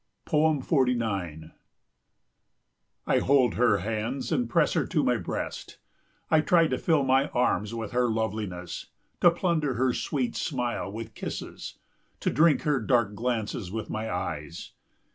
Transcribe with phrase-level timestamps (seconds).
[0.25, 1.51] 49
[3.05, 5.77] I hold her hands and press her to my breast.
[6.31, 8.87] I try to fill my arms with her loveliness,
[9.19, 11.77] to plunder her sweet smile with kisses,
[12.19, 14.71] to drink her dark glances with my eyes.